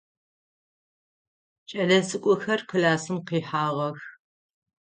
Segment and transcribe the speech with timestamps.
[1.69, 3.99] Кӏэлэцӏыкӏухэр классым къихьагъэх.